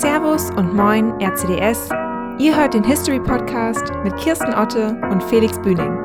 [0.00, 1.88] Servus und Moin RCDS.
[2.40, 5.96] Ihr hört den History Podcast mit Kirsten Otte und Felix Bühning.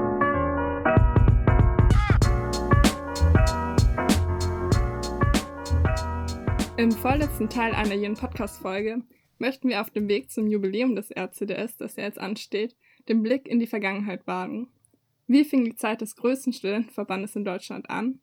[6.78, 9.02] Im vorletzten Teil einer jeden Podcast-Folge
[9.40, 12.76] möchten wir auf dem Weg zum Jubiläum des RCDS, das jetzt ansteht,
[13.08, 14.68] den Blick in die Vergangenheit wagen.
[15.26, 18.20] Wie fing die Zeit des größten Studentenverbandes in Deutschland an?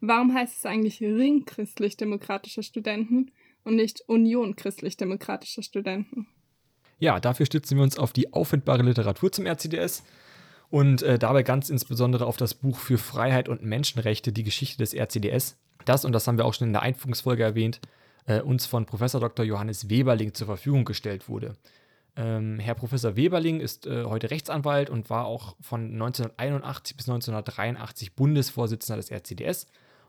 [0.00, 3.32] Warum heißt es eigentlich Ring christlich-demokratischer Studenten
[3.68, 6.26] und nicht Union christlich-demokratischer Studenten?
[6.98, 10.02] Ja, dafür stützen wir uns auf die auffindbare Literatur zum RCDS
[10.70, 14.94] und äh, dabei ganz insbesondere auf das Buch für Freiheit und Menschenrechte, die Geschichte des
[14.94, 15.56] RCDS.
[15.84, 17.80] Das, und das haben wir auch schon in der Einführungsfolge erwähnt,
[18.26, 19.44] äh, uns von Professor Dr.
[19.44, 21.54] Johannes Weberling zur Verfügung gestellt wurde.
[22.16, 28.16] Ähm, Herr Professor Weberling ist äh, heute Rechtsanwalt und war auch von 1981 bis 1983
[28.16, 29.66] Bundesvorsitzender des RCDS.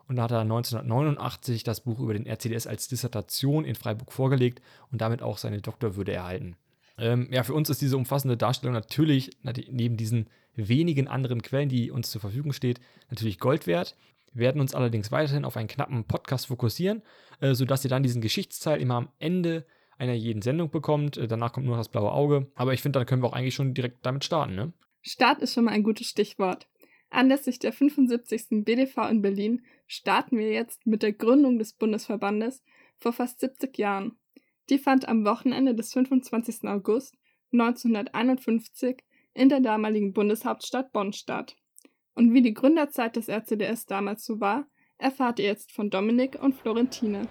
[0.09, 4.99] Und hat er 1989 das Buch über den RCDS als Dissertation in Freiburg vorgelegt und
[4.99, 6.57] damit auch seine Doktorwürde erhalten.
[6.97, 11.91] Ähm, ja, für uns ist diese umfassende Darstellung natürlich neben diesen wenigen anderen Quellen, die
[11.91, 13.95] uns zur Verfügung steht, natürlich Gold wert.
[14.33, 17.01] Wir werden uns allerdings weiterhin auf einen knappen Podcast fokussieren,
[17.39, 19.65] äh, sodass ihr dann diesen Geschichtsteil immer am Ende
[19.97, 21.17] einer jeden Sendung bekommt.
[21.17, 22.47] Äh, danach kommt nur das blaue Auge.
[22.55, 24.73] Aber ich finde, dann können wir auch eigentlich schon direkt damit starten, ne?
[25.01, 26.67] Start ist schon mal ein gutes Stichwort.
[27.09, 28.63] Anlässlich der 75.
[28.63, 32.63] BDV in Berlin starten wir jetzt mit der Gründung des Bundesverbandes
[32.97, 34.17] vor fast 70 Jahren.
[34.69, 36.65] Die fand am Wochenende des 25.
[36.65, 37.17] August
[37.51, 38.97] 1951
[39.33, 41.55] in der damaligen Bundeshauptstadt Bonn statt.
[42.13, 46.55] Und wie die Gründerzeit des RCDS damals so war, erfahrt ihr jetzt von Dominik und
[46.55, 47.27] Florentine.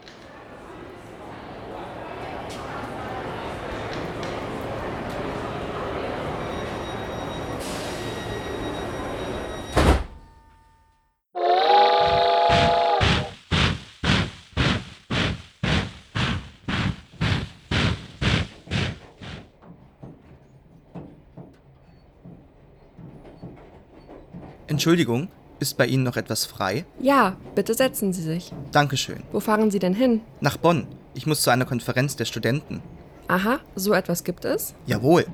[24.68, 25.28] Entschuldigung,
[25.60, 26.84] ist bei Ihnen noch etwas frei?
[27.00, 28.52] Ja, bitte setzen Sie sich.
[28.70, 29.22] Dankeschön.
[29.32, 30.20] Wo fahren Sie denn hin?
[30.40, 30.86] Nach Bonn.
[31.14, 32.82] Ich muss zu einer Konferenz der Studenten.
[33.28, 34.74] Aha, so etwas gibt es?
[34.86, 35.24] Jawohl.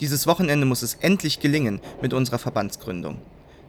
[0.00, 3.18] Dieses Wochenende muss es endlich gelingen mit unserer Verbandsgründung.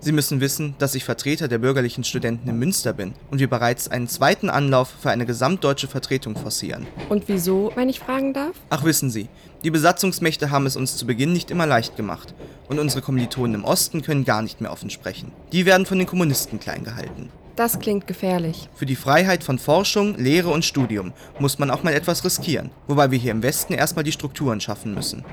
[0.03, 3.87] Sie müssen wissen, dass ich Vertreter der bürgerlichen Studenten in Münster bin und wir bereits
[3.87, 6.85] einen zweiten Anlauf für eine gesamtdeutsche Vertretung forcieren.
[7.07, 8.51] Und wieso, wenn ich fragen darf?
[8.69, 9.29] Ach wissen Sie,
[9.63, 12.33] die Besatzungsmächte haben es uns zu Beginn nicht immer leicht gemacht
[12.67, 15.31] und unsere Kommilitonen im Osten können gar nicht mehr offen sprechen.
[15.53, 17.29] Die werden von den Kommunisten klein gehalten.
[17.55, 18.67] Das klingt gefährlich.
[18.75, 23.09] Für die Freiheit von Forschung, Lehre und Studium muss man auch mal etwas riskieren, wobei
[23.11, 25.23] wir hier im Westen erstmal die Strukturen schaffen müssen.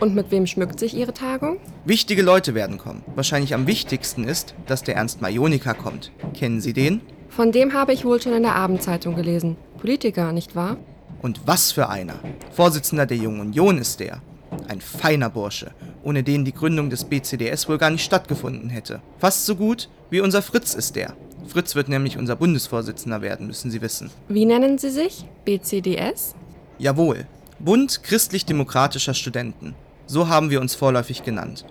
[0.00, 1.58] Und mit wem schmückt sich Ihre Tagung?
[1.84, 3.02] Wichtige Leute werden kommen.
[3.14, 6.12] Wahrscheinlich am wichtigsten ist, dass der Ernst Majonika kommt.
[6.34, 7.00] Kennen Sie den?
[7.28, 9.56] Von dem habe ich wohl schon in der Abendzeitung gelesen.
[9.78, 10.76] Politiker, nicht wahr?
[11.22, 12.14] Und was für einer.
[12.52, 14.22] Vorsitzender der Jungen Union ist der.
[14.68, 15.72] Ein feiner Bursche,
[16.02, 19.00] ohne den die Gründung des BCDS wohl gar nicht stattgefunden hätte.
[19.18, 21.14] Fast so gut wie unser Fritz ist der.
[21.46, 24.10] Fritz wird nämlich unser Bundesvorsitzender werden, müssen Sie wissen.
[24.28, 25.24] Wie nennen Sie sich?
[25.44, 26.34] BCDS?
[26.78, 27.26] Jawohl,
[27.60, 29.74] Bund christlich-demokratischer Studenten.
[30.06, 31.64] So haben wir uns vorläufig genannt.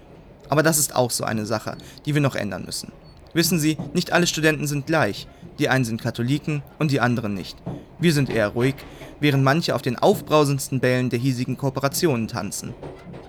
[0.50, 2.92] Aber das ist auch so eine Sache, die wir noch ändern müssen.
[3.34, 5.28] Wissen Sie, nicht alle Studenten sind gleich.
[5.60, 7.58] Die einen sind Katholiken und die anderen nicht.
[8.00, 8.76] Wir sind eher ruhig,
[9.22, 12.74] während manche auf den aufbrausendsten Bällen der hiesigen Kooperationen tanzen.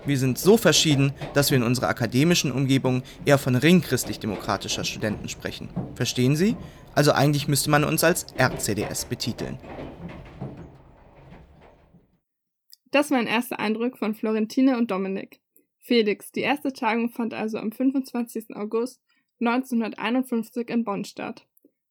[0.05, 5.69] Wir sind so verschieden, dass wir in unserer akademischen Umgebung eher von ringchristlich-demokratischer Studenten sprechen.
[5.95, 6.57] Verstehen Sie?
[6.93, 9.57] Also eigentlich müsste man uns als RCDS betiteln.
[12.91, 15.41] Das war ein erster Eindruck von Florentine und Dominik.
[15.77, 18.55] Felix, die erste Tagung fand also am 25.
[18.55, 19.01] August
[19.39, 21.45] 1951 in Bonn statt.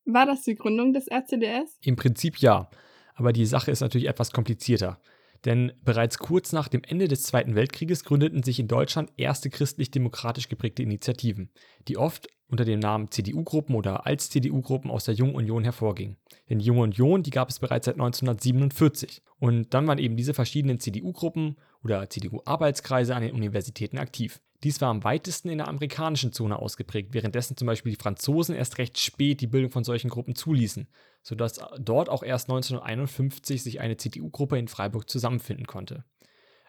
[0.04, 1.78] War das die Gründung des RCDS?
[1.82, 2.70] Im Prinzip ja,
[3.14, 5.00] aber die Sache ist natürlich etwas komplizierter.
[5.44, 10.48] Denn bereits kurz nach dem Ende des Zweiten Weltkrieges gründeten sich in Deutschland erste christlich-demokratisch
[10.48, 11.50] geprägte Initiativen,
[11.86, 16.16] die oft unter dem Namen CDU-Gruppen oder als CDU-Gruppen aus der Jungen Union hervorgingen.
[16.48, 19.22] Denn die Junge Union, die gab es bereits seit 1947.
[19.38, 24.40] Und dann waren eben diese verschiedenen CDU-Gruppen oder CDU-Arbeitskreise an den Universitäten aktiv.
[24.64, 28.78] Dies war am weitesten in der amerikanischen Zone ausgeprägt, währenddessen zum Beispiel die Franzosen erst
[28.78, 30.88] recht spät die Bildung von solchen Gruppen zuließen,
[31.28, 36.04] sodass dort auch erst 1951 sich eine CDU-Gruppe in Freiburg zusammenfinden konnte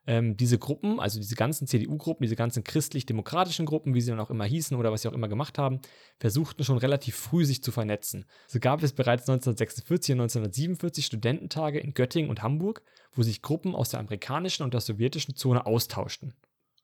[0.09, 4.31] ähm, diese Gruppen, also diese ganzen CDU-Gruppen, diese ganzen christlich-demokratischen Gruppen, wie sie dann auch
[4.31, 5.81] immer hießen oder was sie auch immer gemacht haben,
[6.19, 8.25] versuchten schon relativ früh sich zu vernetzen.
[8.47, 12.81] So gab es bereits 1946 und 1947 Studententage in Göttingen und Hamburg,
[13.13, 16.33] wo sich Gruppen aus der amerikanischen und der sowjetischen Zone austauschten.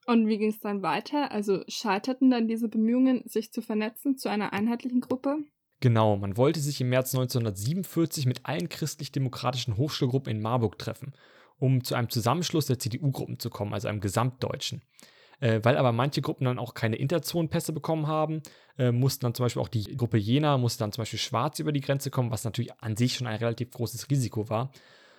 [0.06, 1.32] Und wie ging es dann weiter?
[1.32, 5.38] Also scheiterten dann diese Bemühungen, sich zu vernetzen zu einer einheitlichen Gruppe?
[5.80, 11.12] Genau, man wollte sich im März 1947 mit allen christlich-demokratischen Hochschulgruppen in Marburg treffen
[11.58, 14.82] um zu einem Zusammenschluss der CDU-Gruppen zu kommen, also einem gesamtdeutschen.
[15.38, 18.42] Äh, weil aber manche Gruppen dann auch keine Interzonenpässe bekommen haben,
[18.78, 21.72] äh, mussten dann zum Beispiel auch die Gruppe Jena, musste dann zum Beispiel schwarz über
[21.72, 24.72] die Grenze kommen, was natürlich an sich schon ein relativ großes Risiko war.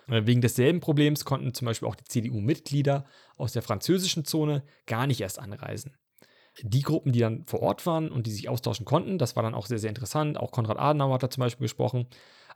[0.08, 3.04] Äh, wegen desselben Problems konnten zum Beispiel auch die CDU-Mitglieder
[3.36, 5.96] aus der französischen Zone gar nicht erst anreisen.
[6.62, 9.54] Die Gruppen, die dann vor Ort waren und die sich austauschen konnten, das war dann
[9.54, 10.38] auch sehr, sehr interessant.
[10.38, 12.06] Auch Konrad Adenauer hat da zum Beispiel gesprochen.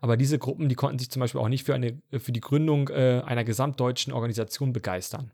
[0.00, 2.88] Aber diese Gruppen, die konnten sich zum Beispiel auch nicht für, eine, für die Gründung
[2.88, 5.32] äh, einer gesamtdeutschen Organisation begeistern.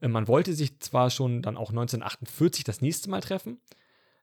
[0.00, 3.60] Äh, man wollte sich zwar schon dann auch 1948 das nächste Mal treffen,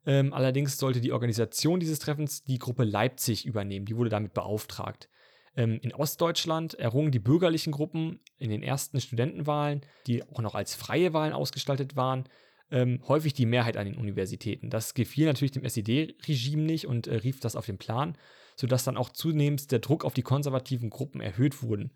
[0.06, 3.86] ähm, allerdings sollte die Organisation dieses Treffens die Gruppe Leipzig übernehmen.
[3.86, 5.09] Die wurde damit beauftragt.
[5.56, 10.75] Ähm, in Ostdeutschland errungen die bürgerlichen Gruppen in den ersten Studentenwahlen, die auch noch als
[10.75, 12.24] freie Wahlen ausgestaltet waren,
[12.71, 14.69] ähm, häufig die Mehrheit an den Universitäten.
[14.69, 18.18] Das gefiel natürlich dem SED-Regime nicht und äh, rief das auf den Plan,
[18.56, 21.91] sodass dann auch zunehmend der Druck auf die konservativen Gruppen erhöht wurden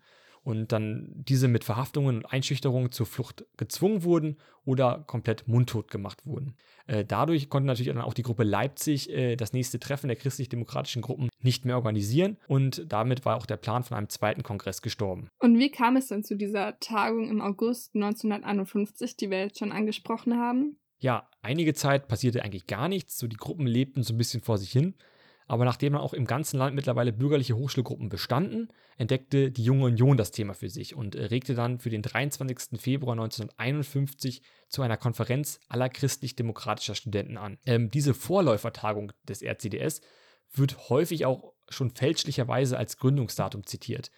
[0.46, 6.24] und dann diese mit Verhaftungen und Einschüchterungen zur Flucht gezwungen wurden oder komplett mundtot gemacht
[6.24, 6.54] wurden.
[6.86, 11.02] Äh, dadurch konnte natürlich dann auch die Gruppe Leipzig äh, das nächste Treffen der christlich-demokratischen
[11.02, 15.30] Gruppen nicht mehr organisieren und damit war auch der Plan von einem zweiten Kongress gestorben.
[15.40, 19.72] Und wie kam es denn zu dieser Tagung im August 1951, die wir jetzt schon
[19.72, 20.78] angesprochen haben?
[21.00, 24.58] Ja, einige Zeit passierte eigentlich gar nichts, so die Gruppen lebten so ein bisschen vor
[24.58, 24.94] sich hin.
[25.46, 30.16] Aber nachdem dann auch im ganzen Land mittlerweile bürgerliche Hochschulgruppen bestanden, entdeckte die Junge Union
[30.16, 32.80] das Thema für sich und regte dann für den 23.
[32.80, 37.58] Februar 1951 zu einer Konferenz aller christlich-demokratischer Studenten an.
[37.64, 40.00] Ähm, diese Vorläufertagung des RCDS
[40.52, 44.10] wird häufig auch schon fälschlicherweise als Gründungsdatum zitiert.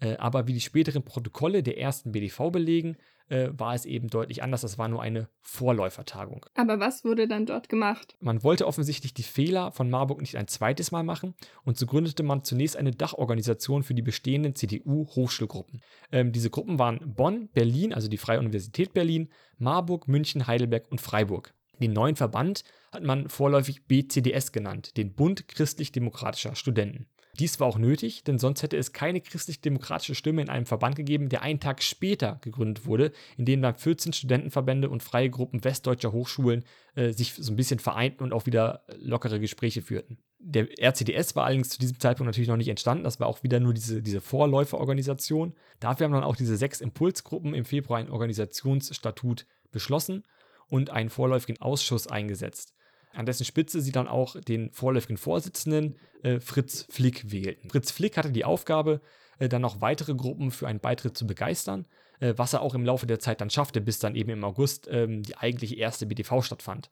[0.00, 2.96] Äh, aber wie die späteren Protokolle der ersten BDV belegen,
[3.28, 4.60] äh, war es eben deutlich anders.
[4.60, 6.46] Das war nur eine Vorläufertagung.
[6.54, 8.16] Aber was wurde dann dort gemacht?
[8.20, 11.34] Man wollte offensichtlich die Fehler von Marburg nicht ein zweites Mal machen
[11.64, 15.80] und so gründete man zunächst eine Dachorganisation für die bestehenden CDU-Hochschulgruppen.
[16.12, 19.28] Ähm, diese Gruppen waren Bonn, Berlin, also die Freie Universität Berlin,
[19.58, 21.54] Marburg, München, Heidelberg und Freiburg.
[21.80, 27.06] Den neuen Verband hat man vorläufig BCDS genannt, den Bund christlich-demokratischer Studenten.
[27.36, 31.28] Dies war auch nötig, denn sonst hätte es keine christlich-demokratische Stimme in einem Verband gegeben,
[31.28, 36.12] der einen Tag später gegründet wurde, in dem dann 14 Studentenverbände und freie Gruppen westdeutscher
[36.12, 40.18] Hochschulen äh, sich so ein bisschen vereinten und auch wieder lockere Gespräche führten.
[40.38, 43.58] Der RCDS war allerdings zu diesem Zeitpunkt natürlich noch nicht entstanden, das war auch wieder
[43.60, 45.54] nur diese, diese Vorläuferorganisation.
[45.80, 50.22] Dafür haben dann auch diese sechs Impulsgruppen im Februar ein Organisationsstatut beschlossen
[50.68, 52.75] und einen vorläufigen Ausschuss eingesetzt
[53.16, 57.70] an dessen Spitze sie dann auch den vorläufigen Vorsitzenden äh, Fritz Flick wählten.
[57.70, 59.00] Fritz Flick hatte die Aufgabe,
[59.38, 61.86] äh, dann noch weitere Gruppen für einen Beitritt zu begeistern,
[62.20, 64.88] äh, was er auch im Laufe der Zeit dann schaffte, bis dann eben im August
[64.90, 66.90] ähm, die eigentliche erste BTV stattfand.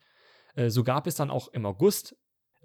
[0.55, 2.15] Äh, so gab es dann auch im August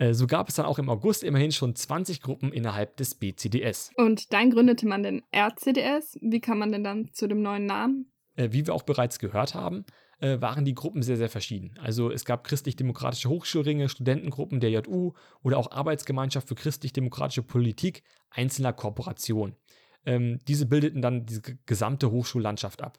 [0.01, 3.91] äh, so gab es dann auch im August immerhin schon 20 Gruppen innerhalb des BCDS.
[3.97, 6.19] Und dann gründete man den RCDS.
[6.23, 8.11] Wie kam man denn dann zu dem neuen Namen?
[8.35, 9.85] Äh, wie wir auch bereits gehört haben,
[10.21, 11.75] äh, waren die Gruppen sehr, sehr verschieden.
[11.81, 15.13] Also es gab christlich-demokratische Hochschulringe, Studentengruppen der JU
[15.43, 19.57] oder auch Arbeitsgemeinschaft für christlich-demokratische Politik einzelner Kooperationen.
[20.05, 22.99] Ähm, diese bildeten dann diese gesamte Hochschullandschaft ab.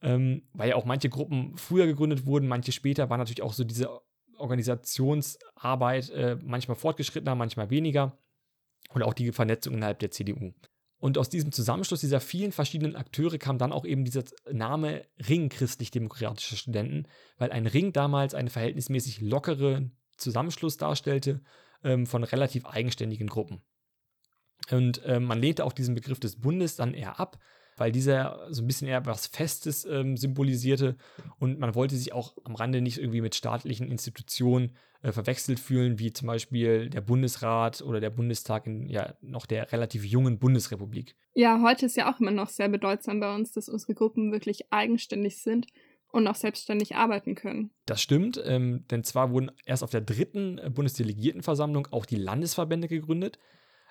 [0.00, 3.64] Ähm, weil ja auch manche Gruppen früher gegründet wurden, manche später, war natürlich auch so
[3.64, 3.90] diese
[4.36, 8.16] Organisationsarbeit äh, manchmal fortgeschrittener, manchmal weniger.
[8.90, 10.54] Und auch die Vernetzung innerhalb der CDU.
[10.98, 15.48] Und aus diesem Zusammenschluss dieser vielen verschiedenen Akteure kam dann auch eben dieser Name Ring
[15.48, 17.06] christlich-demokratischer Studenten,
[17.36, 21.40] weil ein Ring damals einen verhältnismäßig lockeren Zusammenschluss darstellte
[21.84, 23.62] ähm, von relativ eigenständigen Gruppen.
[24.70, 27.38] Und ähm, man lehnte auch diesen Begriff des Bundes dann eher ab,
[27.78, 30.96] weil dieser so ein bisschen eher was Festes ähm, symbolisierte
[31.38, 35.98] und man wollte sich auch am Rande nicht irgendwie mit staatlichen Institutionen äh, verwechselt fühlen,
[35.98, 41.14] wie zum Beispiel der Bundesrat oder der Bundestag in ja noch der relativ jungen Bundesrepublik.
[41.34, 44.72] Ja, heute ist ja auch immer noch sehr bedeutsam bei uns, dass unsere Gruppen wirklich
[44.72, 45.66] eigenständig sind
[46.10, 47.70] und auch selbstständig arbeiten können.
[47.86, 52.88] Das stimmt, ähm, denn zwar wurden erst auf der dritten äh, Bundesdelegiertenversammlung auch die Landesverbände
[52.88, 53.38] gegründet,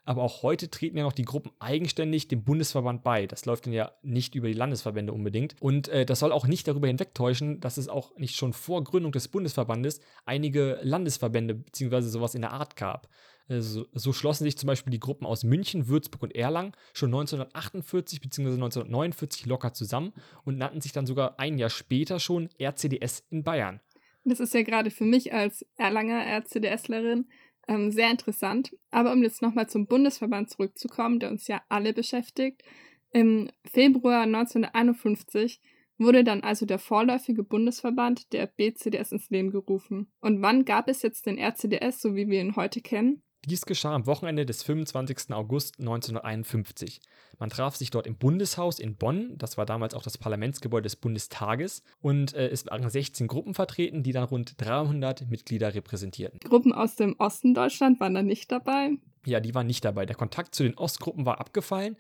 [0.08, 3.28] aber auch heute treten ja noch die Gruppen eigenständig dem Bundesverband bei.
[3.28, 5.56] Das läuft dann ja nicht über die Landesverbände unbedingt.
[5.60, 9.12] Und äh, das soll auch nicht darüber hinwegtäuschen, dass es auch nicht schon vor Gründung
[9.12, 12.02] des Bundesverbandes einige Landesverbände bzw.
[12.04, 13.10] sowas in der Art gab.
[13.50, 18.22] So, so, schlossen sich zum Beispiel die Gruppen aus München, Würzburg und Erlangen schon 1948
[18.22, 18.54] bzw.
[18.54, 23.80] 1949 locker zusammen und nannten sich dann sogar ein Jahr später schon RCDS in Bayern.
[24.28, 27.28] Das ist ja gerade für mich als Erlanger RCDSlerin
[27.68, 28.76] ähm, sehr interessant.
[28.92, 32.64] Aber um jetzt nochmal zum Bundesverband zurückzukommen, der uns ja alle beschäftigt.
[33.12, 35.62] Im Februar 1951
[35.98, 40.12] wurde dann also der vorläufige Bundesverband der BCDS ins Leben gerufen.
[40.22, 43.24] Und wann gab es jetzt den RCDS, so wie wir ihn heute kennen?
[43.50, 45.32] Dies geschah am Wochenende des 25.
[45.32, 47.00] August 1951.
[47.40, 50.98] Man traf sich dort im Bundeshaus in Bonn, das war damals auch das Parlamentsgebäude des
[50.98, 56.42] Bundestages, und äh, es waren 16 Gruppen vertreten, die dann rund 300 Mitglieder repräsentierten.
[56.42, 58.98] Gruppen aus dem Osten Deutschland waren da nicht dabei.
[59.26, 60.06] Ja, die waren nicht dabei.
[60.06, 61.96] Der Kontakt zu den Ostgruppen war abgefallen,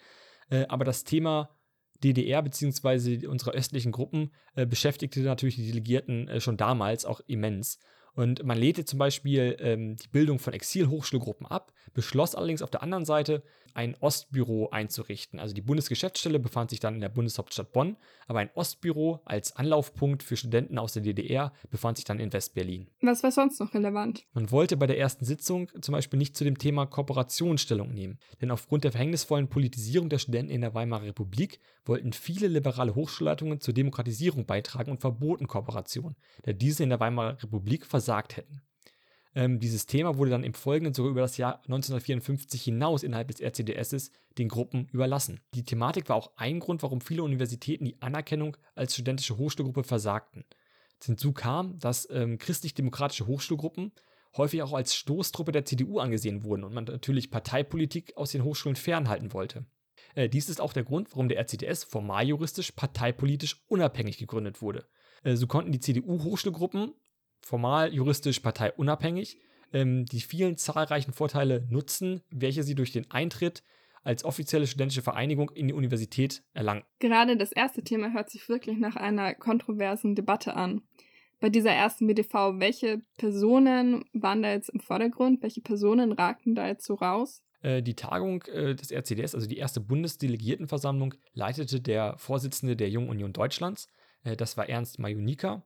[0.50, 1.56] äh, aber das Thema
[2.04, 3.26] DDR bzw.
[3.26, 7.80] unsere östlichen Gruppen äh, beschäftigte natürlich die Delegierten äh, schon damals auch immens.
[8.18, 12.82] Und man lehnte zum Beispiel ähm, die Bildung von Exil-Hochschulgruppen ab, beschloss allerdings auf der
[12.82, 13.44] anderen Seite,
[13.78, 15.40] ein Ostbüro einzurichten.
[15.40, 20.24] Also die Bundesgeschäftsstelle befand sich dann in der Bundeshauptstadt Bonn, aber ein Ostbüro als Anlaufpunkt
[20.24, 22.90] für Studenten aus der DDR befand sich dann in Westberlin.
[23.02, 24.26] Was war sonst noch relevant?
[24.34, 28.18] Man wollte bei der ersten Sitzung zum Beispiel nicht zu dem Thema Kooperation Stellung nehmen,
[28.42, 33.62] denn aufgrund der verhängnisvollen Politisierung der Studenten in der Weimarer Republik wollten viele liberale Hochschulleitungen
[33.62, 38.62] zur Demokratisierung beitragen und verboten Kooperation, da diese in der Weimarer Republik versagt hätten.
[39.38, 43.40] Ähm, dieses Thema wurde dann im Folgenden sogar über das Jahr 1954 hinaus innerhalb des
[43.40, 45.42] RCDS den Gruppen überlassen.
[45.54, 50.44] Die Thematik war auch ein Grund, warum viele Universitäten die Anerkennung als studentische Hochschulgruppe versagten.
[51.04, 53.92] Hinzu kam, dass ähm, christlich-demokratische Hochschulgruppen
[54.38, 58.76] häufig auch als Stoßtruppe der CDU angesehen wurden und man natürlich Parteipolitik aus den Hochschulen
[58.76, 59.68] fernhalten wollte.
[60.16, 64.88] Äh, dies ist auch der Grund, warum der RCDS formal juristisch parteipolitisch unabhängig gegründet wurde.
[65.24, 66.96] Äh, so konnten die CDU-Hochschulgruppen
[67.48, 69.40] formal juristisch parteiunabhängig,
[69.74, 73.64] ähm, die vielen zahlreichen Vorteile nutzen, welche sie durch den Eintritt
[74.04, 76.84] als offizielle studentische Vereinigung in die Universität erlangen.
[77.00, 80.82] Gerade das erste Thema hört sich wirklich nach einer kontroversen Debatte an.
[81.40, 85.44] Bei dieser ersten BDV, welche Personen waren da jetzt im Vordergrund?
[85.44, 87.44] Welche Personen ragten da jetzt so raus?
[87.62, 93.10] Äh, die Tagung äh, des RCDS, also die erste Bundesdelegiertenversammlung, leitete der Vorsitzende der Jungen
[93.10, 93.88] Union Deutschlands.
[94.24, 95.64] Äh, das war Ernst Majunika.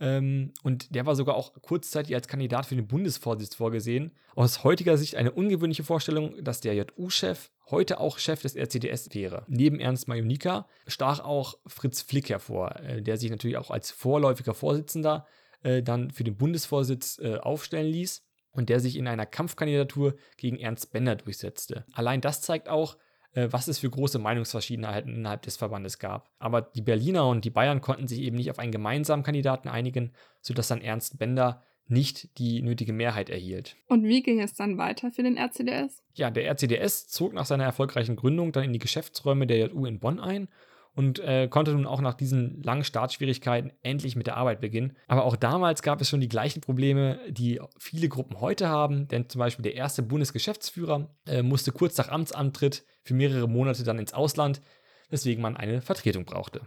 [0.00, 4.12] Ähm, und der war sogar auch kurzzeitig als Kandidat für den Bundesvorsitz vorgesehen.
[4.34, 9.44] Aus heutiger Sicht eine ungewöhnliche Vorstellung, dass der JU-Chef heute auch Chef des RCDS wäre.
[9.48, 14.54] Neben Ernst Majonika stach auch Fritz Flick hervor, äh, der sich natürlich auch als vorläufiger
[14.54, 15.26] Vorsitzender
[15.62, 20.58] äh, dann für den Bundesvorsitz äh, aufstellen ließ und der sich in einer Kampfkandidatur gegen
[20.58, 21.84] Ernst Bender durchsetzte.
[21.92, 22.96] Allein das zeigt auch,
[23.34, 26.30] was es für große Meinungsverschiedenheiten innerhalb des Verbandes gab.
[26.38, 30.12] Aber die Berliner und die Bayern konnten sich eben nicht auf einen gemeinsamen Kandidaten einigen,
[30.40, 33.76] sodass dann Ernst Bender nicht die nötige Mehrheit erhielt.
[33.88, 36.02] Und wie ging es dann weiter für den RCDS?
[36.14, 39.98] Ja, der RCDS zog nach seiner erfolgreichen Gründung dann in die Geschäftsräume der JU in
[39.98, 40.48] Bonn ein
[40.94, 44.96] und äh, konnte nun auch nach diesen langen Startschwierigkeiten endlich mit der Arbeit beginnen.
[45.08, 49.28] Aber auch damals gab es schon die gleichen Probleme, die viele Gruppen heute haben, denn
[49.28, 54.12] zum Beispiel der erste Bundesgeschäftsführer äh, musste kurz nach Amtsantritt für mehrere Monate dann ins
[54.12, 54.60] Ausland,
[55.08, 56.62] weswegen man eine Vertretung brauchte.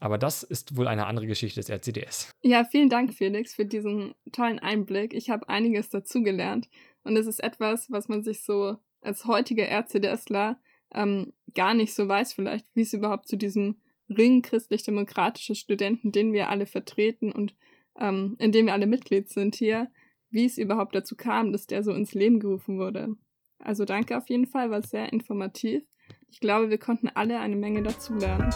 [0.00, 2.30] Aber das ist wohl eine andere Geschichte des RCDS.
[2.42, 5.14] Ja, vielen Dank, Felix, für diesen tollen Einblick.
[5.14, 6.68] Ich habe einiges dazugelernt
[7.04, 10.58] und es ist etwas, was man sich so als heutiger RCDSler
[10.92, 13.76] ähm, gar nicht so weiß, vielleicht, wie es überhaupt zu diesem
[14.08, 17.54] Ring christlich-demokratische Studenten, den wir alle vertreten und
[17.98, 19.90] ähm, in dem wir alle Mitglied sind hier,
[20.30, 23.16] wie es überhaupt dazu kam, dass der so ins Leben gerufen wurde.
[23.58, 25.82] Also danke auf jeden Fall, war sehr informativ.
[26.28, 28.50] Ich glaube, wir konnten alle eine Menge dazulernen.